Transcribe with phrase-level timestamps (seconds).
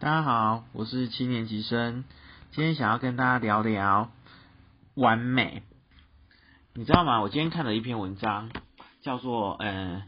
[0.00, 2.04] 大家好，我是七年级生，
[2.50, 4.10] 今天想要跟大家聊聊
[4.94, 5.62] 完美。
[6.74, 7.22] 你知道吗？
[7.22, 8.50] 我今天看了一篇文章，
[9.02, 10.02] 叫做《嗯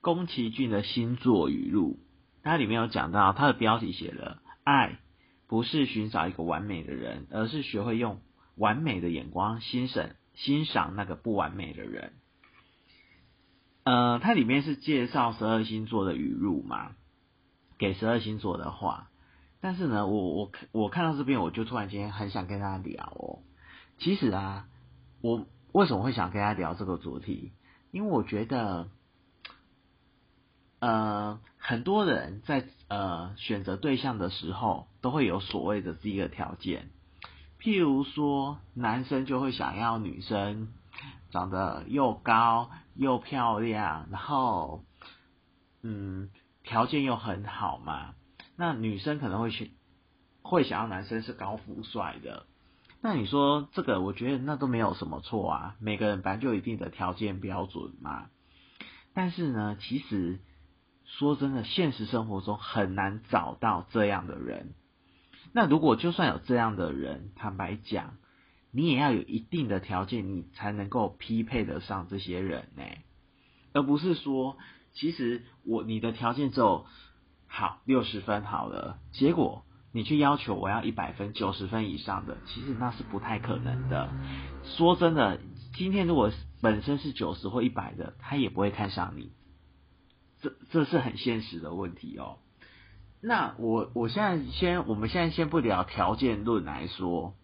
[0.00, 1.98] 宫崎骏的星座语录》，
[2.44, 4.98] 它里面有讲到，它的标题写了“爱
[5.48, 8.22] 不是寻找一个完美的人，而是学会用
[8.56, 12.12] 完美的眼光欣赏欣赏那个不完美的人”。
[13.84, 16.92] 呃，它里面是介绍十二星座的语录嘛，
[17.76, 19.08] 给十二星座的话。
[19.62, 23.38] 但是呢，我我我看到这边，我就突然间很想跟大家聊哦。
[23.98, 24.66] 其实啊，
[25.22, 27.52] 我为什么会想跟大家聊这个主题？
[27.90, 28.88] 因为我觉得，
[30.80, 36.90] 呃，很多人在呃选择对象的时候，都会有所谓的第一个条件。
[37.58, 40.68] 譬如说，男生就会想要女生
[41.30, 42.68] 长得又高。
[42.94, 44.84] 又漂亮，然后，
[45.80, 46.28] 嗯，
[46.62, 48.12] 条件又很好嘛。
[48.56, 49.72] 那女生可能会去，
[50.42, 52.46] 会想要男生是高富帅的。
[53.00, 55.76] 那你说这个，我觉得那都没有什么错啊。
[55.80, 58.26] 每个人本来就有一定的条件标准嘛。
[59.14, 60.40] 但是呢，其实
[61.04, 64.74] 说真的，现实生活中很难找到这样的人。
[65.52, 68.14] 那如果就算有这样的人，坦白讲。
[68.74, 72.84] 你也要有一定的条件，你才能够匹配得上这些人呢，
[73.74, 74.56] 而不是说，
[74.94, 76.86] 其实我你的条件只有
[77.54, 84.08] 好六十分好了，结果你去要求我要一百分、九十分以上的，其实那是不太可能的。
[84.64, 85.38] 说真的，
[85.74, 89.32] 今天如果本身是九十或一百的，他也不会看上你，
[90.40, 92.38] 这这是很现实的问题哦。
[93.20, 97.34] 那我我现在先，我们现在先不聊条件论来说。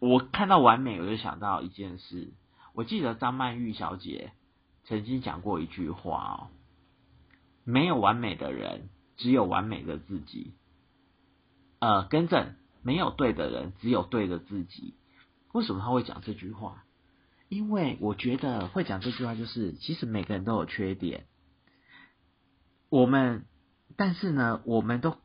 [0.00, 2.32] 我看到完美，我就想到一件事。
[2.74, 4.32] 我记得张曼玉小姐
[4.84, 6.36] 曾经讲过一句话哦
[7.64, 10.54] ：“没有完美的人，只有完美的自己。”
[11.80, 14.94] 呃，更正，没有对的人，只有对的自己。
[15.52, 16.84] 为什么他会讲这句话？
[17.48, 21.26] 因为我觉得会讲这句话，就是其实每个人都有缺点。
[22.88, 23.44] 我们，
[23.96, 25.16] 但是呢，我们都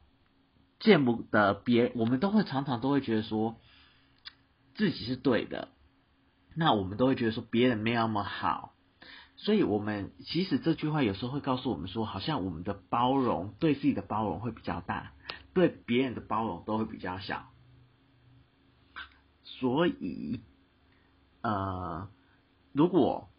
[0.79, 3.57] 见不得别，我们都会常常都会觉得说。
[4.73, 5.67] 自己是对的，
[6.55, 8.73] 那我们都会觉得说别人没有那么好，
[9.43, 15.13] 所以我们其实这句话有时候会告诉我们说，好像我们的包容对自己的包容会比较大，
[15.55, 17.47] 对别人的包容都会比较小。
[19.43, 20.41] 所以，
[21.41, 22.07] 呃，
[22.71, 23.29] 如果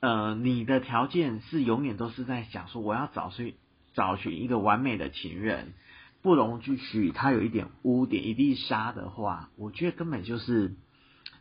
[0.00, 3.56] 呃你的条件是永远都是在想说我要找寻
[3.92, 5.74] 找寻一个完美的情人。
[6.20, 10.74] 不容去取，他有一点污点，一粒沙的话，我觉得根本就是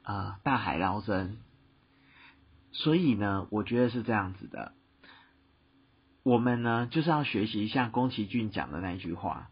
[0.03, 1.39] 啊大海捞针。
[2.71, 4.73] 所以呢，我觉得是这样子的。
[6.23, 9.49] 我们呢，就是要学习像宫崎骏讲的那句话：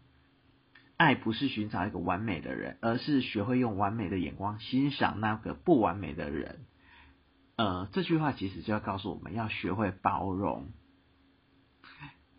[0.96, 6.66] 爱不是寻找一个完美的人，而是学会用完美的眼光欣赏那个不完美的人。
[7.56, 10.68] 呃，这句话其实就要告诉我们要学会包容，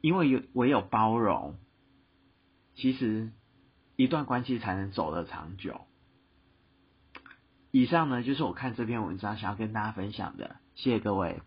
[0.01, 1.55] 因为有唯有包容。
[2.75, 3.31] 其实，
[3.95, 5.81] 一段关系才能走得长久。
[7.77, 11.41] 以上呢，就是我看这篇文章想要跟大家分享的，谢谢各位。